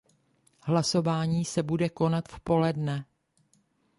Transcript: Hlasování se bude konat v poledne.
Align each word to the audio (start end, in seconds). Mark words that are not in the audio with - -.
Hlasování 0.61 1.45
se 1.45 1.63
bude 1.63 1.89
konat 1.89 2.27
v 2.29 2.39
poledne. 2.39 3.05